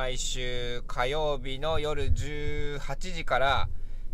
[0.00, 2.80] 毎週火曜日の夜18
[3.14, 3.68] 時から、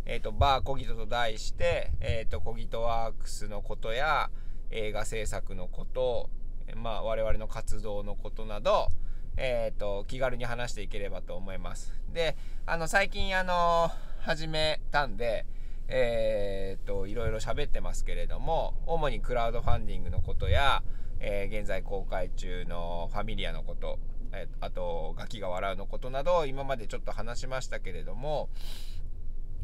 [0.04, 4.28] えっ、ー、と、バーコギトと題して、えっ、ー、と、コギトワークスのことや、
[4.72, 6.28] 映画制作のこと、
[6.74, 8.88] まあ、我々の活動のことなど、
[9.36, 11.92] えっ、ー、と、気軽に話していければと思います。
[12.12, 15.46] で、あの、最近、あの、始めたんで、
[15.86, 20.82] えっ、と、いろいろ喋ってますけれども、主にクラウドファンディングのことや、
[21.20, 24.00] えー、現在公開中のファミリアのこと、
[24.36, 28.48] えあと、ガキが笑うのことなど、今までちょっと話しましたけれども、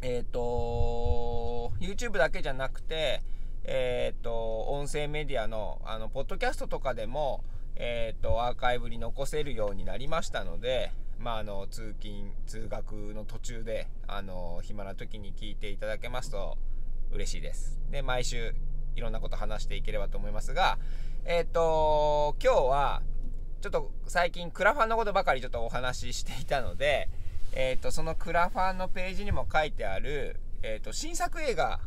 [0.00, 3.22] えっ、ー、と、YouTube だけじゃなくて、
[3.64, 7.44] えっ、ー、と、音声メディアの、あの、ポッドキャストとかでも、
[7.76, 16.58] えっ、ー、と、アーカイブに残せるようになりましたので、まあ、あの、通勤、通学の途中で、あの、暇な時に聞いていただけますと
[17.12, 17.80] 嬉しいです。
[17.90, 18.54] で、毎週、
[18.96, 20.78] いろんなこと話していければと思いますが、
[21.24, 23.02] えっ、ー、と、今日は、
[23.62, 27.08] ちょっと最近クラファンのことばかりちょっとお話ししていたので、
[27.52, 31.78] えっ、ー、と、そのクラファンのページにも書いてある、えっ、ー、と、新作映画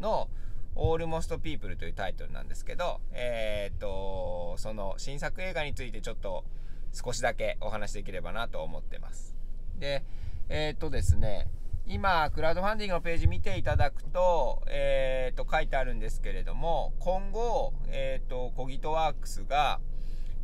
[0.00, 0.28] の、
[0.76, 6.44] Almost People というタイトルなんですけど、えっ、と、その新作映画についてちょっと
[6.92, 9.34] 少しだけお話しできればなと思ってます。
[9.78, 10.04] で、
[10.50, 11.48] えっ、とですね、
[11.86, 19.80] 今、クラウドファンディングのページ見ていただくと、えっ、と、書いてあるんですけれども、今後、えっ、と、コギトワークスが、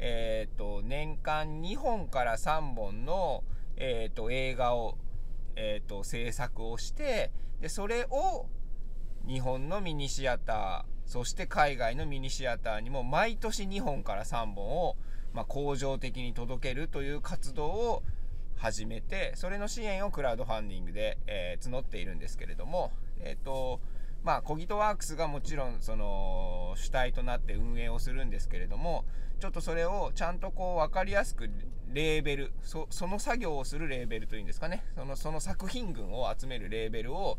[0.00, 3.44] えっ、ー、と、年間2本から3本の、
[3.76, 4.96] えっ、と、映画を、
[5.56, 8.46] えっ、と、制作をして、で、それを、
[9.26, 14.96] 日本のミニシアター、そして海外のミニシアターにも毎年2本から3本を、
[15.34, 18.02] まあ、恒常的に届けるという活動を
[18.56, 23.80] 始めて、それの支援をクラウドファンディングで、え、募っているんですけれども、えっ、と、
[24.22, 29.04] まあ、コギトワークスがもちろん、その、主体となって運営をするんですけれども、
[29.38, 31.48] ちょっとそれをちゃんとこう、分かりやすく、
[31.92, 37.38] レーベル、そその作業をするレーベルというんですかね、その、その作品群を集めるレーベルを、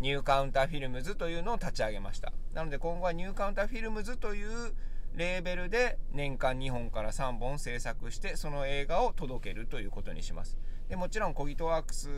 [0.00, 2.32] ニューカウンターフィルムズというのを立ち上げました。
[2.54, 4.72] なので今後はニューカウンターフィルムズという
[5.14, 10.56] レーベルで年間2本から3本制作してその映画を届けるということにします。
[10.88, 12.08] でもちろんコギトワークス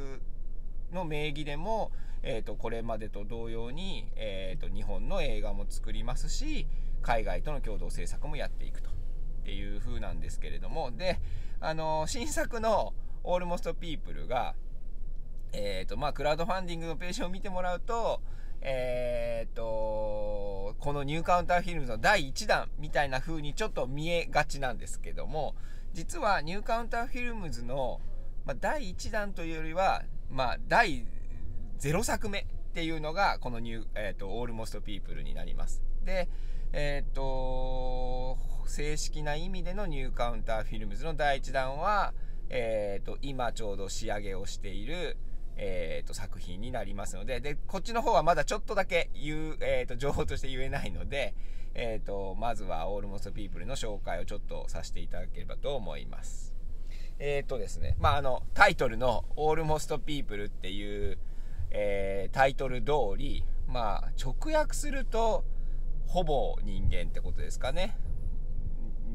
[0.92, 1.90] の名義でも、
[2.22, 6.66] えーと、これまでと同様に、えーと、日本の映画も作りますし
[7.02, 8.92] 海外との共同制作もやっていくとっ
[9.44, 10.90] ていう風なんですけれども。
[10.90, 11.18] で
[11.62, 14.54] あの新作の「オールモスト・ピープルが」
[15.52, 18.20] えーとまあ、クラウドファンディングのページを見てもらうと
[18.62, 25.54] えー、と、このニューカウンターフィルムズの第1弾みたいな風にちょっと見えがちなんですけども、
[25.94, 28.00] 実はニューカウンターフィルムズの、
[28.44, 31.06] まあ、第1弾というよりは、まあ、第
[31.80, 35.82] 0作目っていうのが、このニュー、えっ、ー、と、オールモストピープルになります。
[36.04, 36.28] で、
[36.72, 42.12] えっ、ー、と、正式な意味でのニューカウンターフィルムズの第1弾は、
[42.50, 45.16] えっ、ー、と、今ちょうど仕上げをしている、
[45.62, 51.34] えーと、作品になりますのででこっちの方はまだちょっとだけ言う、えーと、情報として言えないので、
[51.74, 56.56] えーと、まずは「オールモストピープルの紹介をちょっとさせていただければと思います。
[57.18, 61.18] えっ、とですね、まあ、あのタイトルの「オールモストピープルっていう、
[61.70, 65.44] えー、タイトル通り、まあ、直訳すると
[66.06, 67.96] ほぼ人間ってことですかね。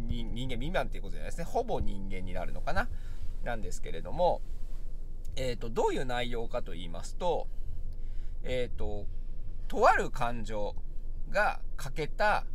[0.07, 1.43] 人間未満っていうことじゃないですね。
[1.43, 2.87] ほぼ人間になるのかな。
[3.43, 4.41] なんですけれども、
[5.35, 7.47] えっ、ー、と、どういう内容かと言いますと、
[8.43, 9.05] えっ、ー、と、
[9.67, 10.75] とある感情
[11.29, 12.45] が欠けた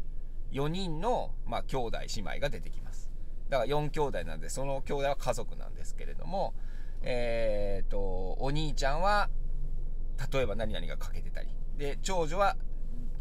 [0.53, 3.11] 4人の、まあ、兄弟姉妹が出てきます。
[3.49, 6.55] だから4兄弟なんで、その兄弟は家族なんですけれども、
[7.03, 9.28] えっ、ー、と、お兄ちゃんは、
[10.32, 11.48] 例えば何々が欠けてたり、
[11.78, 12.56] で、長女は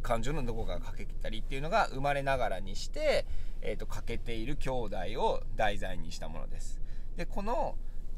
[0.01, 3.25] 感情のどこかが欠けてたりっていうのが生まれながらにして、
[3.61, 6.81] えっ、と、欠けている兄弟を題材にしたものです。
[7.15, 7.75] で、この、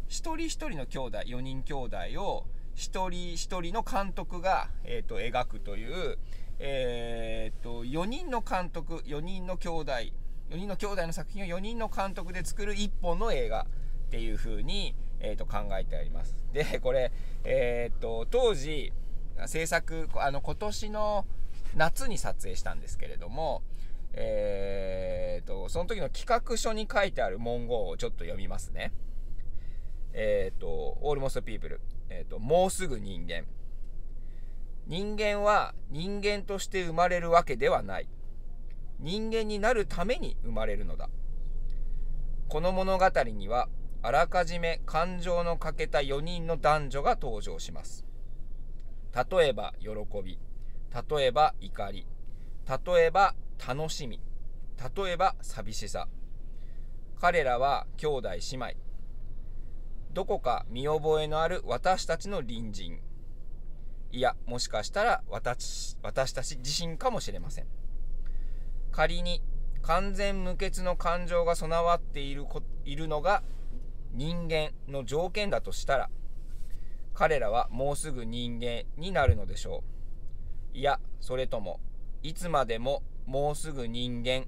[0.07, 6.17] 一人一人の兄弟4人兄弟を一人一人の監督が、えーと、描くという、
[6.59, 9.91] えーと、4人の監督4人の兄弟
[10.51, 17.11] 4人の兄弟の作品を4人の監督で作る1本の映画っていう風に、えーと、考えてありますで これ、
[17.43, 18.91] えー、と当時
[19.45, 21.25] 制作あの今年の
[21.75, 23.63] 夏に撮影したんですけれども
[24.13, 28.91] えー、とその時の企画書に書いてある文言をちょっと読みますね。
[30.13, 31.79] えっ、ー、と、Almost People、
[32.09, 33.45] えっ、ー、と、もうすぐ人間。
[34.87, 38.09] 人間は人間として生まれるわけではない。
[38.99, 41.09] 人間になるために生まれるのだ。
[42.49, 43.69] この物語には、
[44.03, 48.05] あらかじめ感情の欠けた4人の男女が登場します。
[49.13, 49.89] 例えば、喜
[50.23, 50.39] び。
[51.09, 52.07] 例えば、怒り。
[52.85, 53.35] 例えば、
[53.67, 54.19] 楽しみ。
[54.95, 56.07] 例えば、寂しさ。
[57.19, 58.91] 彼らは兄弟姉妹。
[60.13, 62.99] どこか見覚えのある私たちの隣人
[64.11, 67.65] いやもしかしたら私私たち自身かもしれません
[68.91, 69.41] 仮に
[69.81, 72.45] 完全無欠の感情が備わっている
[72.83, 73.41] いるのが
[74.13, 76.09] 人間の条件だとしたら
[77.13, 79.83] 彼らはもうすぐ人間になるのでしょ
[80.73, 80.77] う。
[80.77, 81.79] いやそれとも
[82.23, 84.45] いつまでももうすぐ人間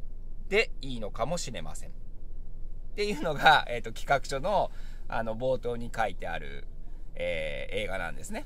[0.49, 1.89] でいいのかもしれません。
[1.89, 1.91] っ
[2.95, 4.71] ていうのが、えーと、企画書の
[5.07, 6.65] あの冒頭に書いてある、
[7.15, 8.45] えー、映画なんですね。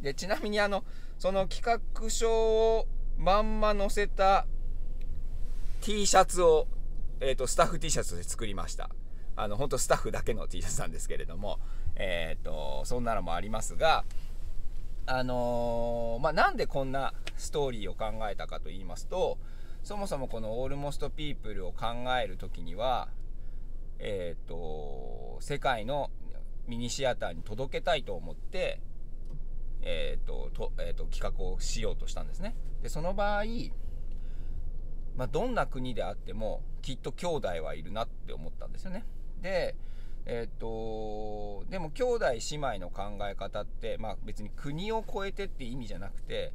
[0.00, 0.84] でちなみにあの
[1.18, 2.86] その企画書を
[3.18, 4.46] まんま載せた
[5.82, 6.66] T シャツを、
[7.20, 8.90] えーと、スタッフ T シャツで作りました。
[9.42, 11.58] あの本当スタッフだけの T シャツなんですけれども
[11.96, 14.04] え、ー、とそんなのもありますが
[15.06, 19.38] あのー、まあ、なんでこんなストーリーを考えたかと言いますと
[19.82, 21.86] そもそもこの「オールモスト・ピープル」を考
[22.22, 23.08] える時には
[23.98, 26.10] え、ー、と世界の
[26.66, 28.80] ミニシアターに届けたいと思って
[29.82, 33.44] えっ、とと,、えーと企画をしようとしたんですねでその場合
[35.16, 39.04] まあ、どんな国であってもきっと兄弟はいるなって思ったんですよね。
[39.40, 39.74] で、
[40.26, 46.52] えっ、とでも兄弟姉妹の考え方って、まあ、別に国を越えてって意味じゃなくて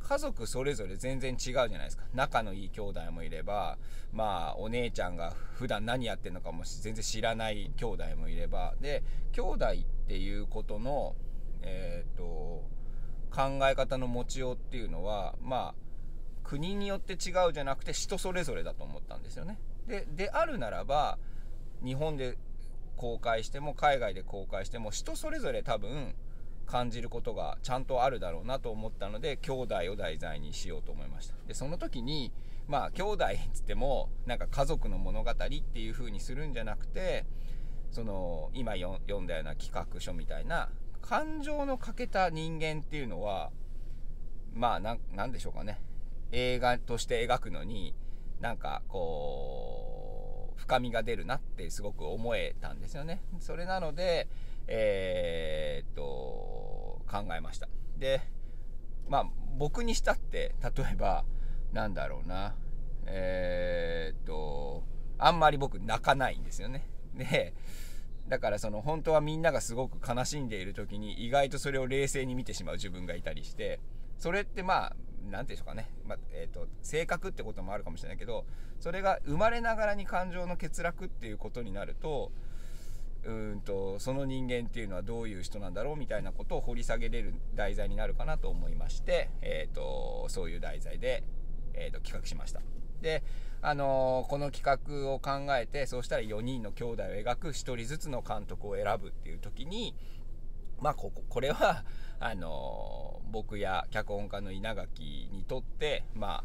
[0.00, 3.78] 家族それぞれ全然違うじゃないですか仲のいい兄弟もいれば
[4.12, 9.02] まあお姉ちゃんが普段何やってんのかも全然知らない兄弟もいればで
[9.32, 11.14] 兄弟っていうことの
[11.62, 12.22] えっ、と
[13.30, 15.90] 考え方の持ちようっていうのはまあ
[16.42, 19.58] 国によって違うじゃなくて人それぞれだと思ったんですよね。
[19.86, 21.18] でであるならば
[21.84, 22.36] 日本で
[22.96, 26.14] 公開しても海外で公開しても人それぞれ多分
[26.66, 31.34] 感じることがちゃんとあるだろうなと思ったので兄弟を題材にしようと思いました。
[31.48, 32.32] でその時に
[32.68, 37.26] まあ兄弟っつってもなんか家族の物語っていう風にするんじゃなくて
[37.90, 40.68] その今読んだような企画書みたいな
[41.02, 43.50] 感情の欠けた人間っていうのは
[44.54, 45.80] まあ何でしょうかね。
[46.32, 47.94] 映画として描くのに
[48.40, 49.79] なんかこう
[50.56, 53.22] 深みが出るなってすごく思えたんですよね。
[53.40, 54.28] それなので、
[54.66, 56.02] えー、っと
[57.10, 57.68] 考えました。
[57.98, 58.20] で
[59.08, 59.26] まあ
[59.58, 61.24] 僕にしたって例えば
[61.72, 62.54] なんだろうな
[63.06, 64.84] えー、っと
[65.18, 66.88] あんまり僕泣かないんですよね。
[67.14, 67.54] で
[68.28, 73.80] だからその本当はみんながすごく悲しんでいる時に意外とそれを冷静に見てしまう自分がいたりして
[74.18, 74.96] それってまあ
[75.28, 78.44] 何て言うんでしょうかね、まあ、えーと、性格ってこともあるかもしれないけど
[78.78, 82.32] それが生まれながらに感情の欠落っていうことになると
[83.24, 91.22] うんとその人間っていうのはどういう人なんだろうみたいなことを掘り下げれる題材になるかなと思いまして、えーと、そういう題材で、
[91.74, 92.60] えーと、企画しました。
[93.02, 93.22] で
[93.62, 99.94] あのー、この企画を考えてそうしたら4人の兄弟を描く1人ずつの監督を選ぶっていう時に
[100.80, 101.84] まあこここれは
[102.20, 106.44] あの僕や脚本家の稲垣にとってま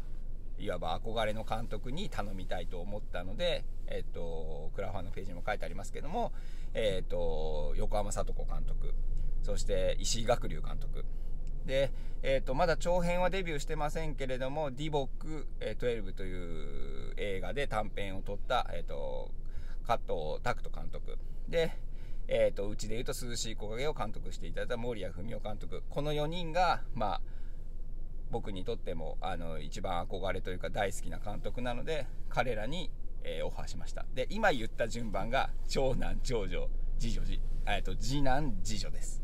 [0.58, 6.32] いわば憧れの監督に頼みたいと思ったので、えっと、クラファンのページにも書いてありますけども、
[6.72, 8.94] えっと、横浜聡子監督
[9.42, 11.04] そして石井学龍監督。
[11.66, 11.92] で、
[12.22, 19.30] えっと、まだ長編はデビューしてませんけれども「ディボック12」という映画で短編を撮った、えっと、
[19.86, 21.18] 加藤拓人監督。
[21.48, 21.72] で
[22.28, 25.82] えーと、うちでいうとすずしい木陰を監督していただいた守屋文雄監督。
[25.88, 27.20] この4人が、まあ、
[28.30, 32.90] 僕にとってもあの一番憧れというか大好きな監督なので彼らに、
[33.22, 34.04] えー、オファーしました。
[34.14, 36.68] で今言った順番が長男長女
[36.98, 39.22] 次女次,、えーと、次男次女です。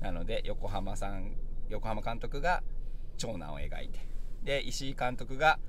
[0.00, 1.36] なので横浜さん
[1.68, 2.62] 横浜監督が
[3.16, 4.00] 長男を描いて
[4.42, 5.60] で石井監督が、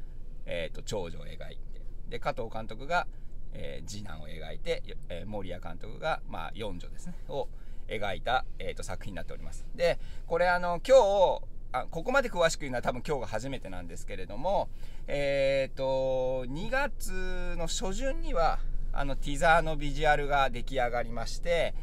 [0.45, 3.07] えーと長女を描いてで加藤監督が
[3.53, 7.47] えー、次男を描いて、えー、森谷監督が、まあ、四女ですねを
[7.87, 9.65] 描いた、えーと、作品になっております。
[9.75, 11.41] でこれあの今日
[11.73, 14.69] あここまで詳しく言うのは多分今日が初めてなんですけれども
[15.07, 18.59] えっ、ー、と2月の初旬には
[18.91, 21.73] あのティザーのビジュアルが出来上がりまして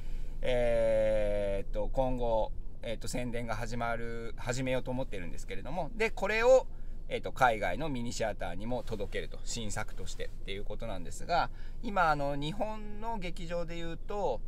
[0.43, 6.67] えっ、ー、と今後、えーと宣伝が始まる始めようと思ってるんですけれどもでこれを
[7.13, 11.51] えーと、海外のミニシアターにも届けると新作としてっていうことなんですが
[11.83, 14.41] 今あの日本の劇場でいうと,、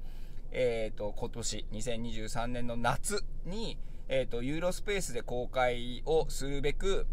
[0.53, 3.79] えーと、今年2023年の夏に、
[4.09, 7.07] えーと、ユーロスペースで公開をするべく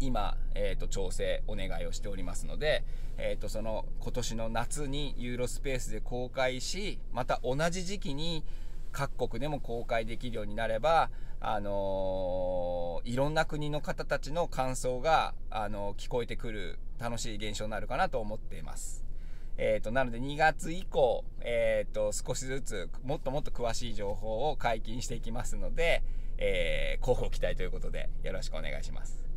[0.00, 2.82] 今、えー、と調整お願いをしておりますので、
[3.18, 8.42] えー、とその今年の夏にユーロスペースで公開しまた同じ時期に
[8.92, 11.10] 各国でも公開できるようになれば
[11.44, 19.04] あのー、いろんな国の方たちの感想が、あのー、聞こえてくる楽しい現象になるかなと思っています。
[19.58, 26.04] えっ、と、なので2月以降、えっ、と、少しずつもっともっと詳しい情報を解禁していきますので、
[26.38, 29.31] えー、広報期待ということでよろしくお願いします。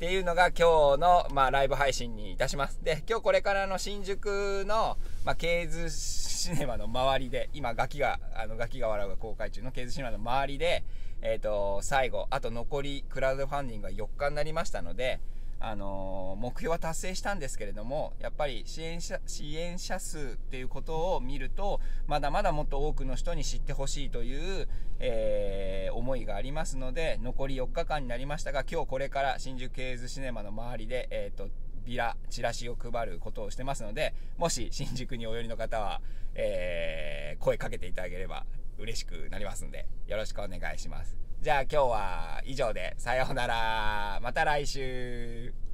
[0.00, 2.82] っていうのが今日の、まあ、ライブ配信にいたします。
[2.82, 10.84] で、今日これからの新宿の、まあ、ケーズシネマの周りで、今、ガキが、あの、ガキが笑うが公開中のケーズシネマの周りで、
[11.20, 15.20] えっ、ー、と、最後、あと残りクラウドファンディングが4日になりましたので、
[15.62, 24.68] あの目標は達成したんですけれども、やっぱり支援者、支援者数っていうことを見ると、まだまだもっと多くの人に知ってほしいという、
[25.00, 31.50] えー、思いがありますので、残り4日間になりましたが、今日これから新宿ケーズシネマの周りで、えっ、ー、と、
[31.84, 36.00] ビラ、チラシを配ることをしてますので、もし新宿にお寄りの方は、
[36.34, 38.46] えー、声かけていただければ
[38.78, 41.29] 嬉しくなりますんで、よろしくお願いします。
[41.42, 44.20] じゃあ今日は以上で、さようなら。
[44.22, 45.69] また来週。